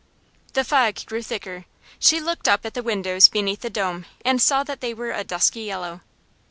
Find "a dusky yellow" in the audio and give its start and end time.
5.11-6.01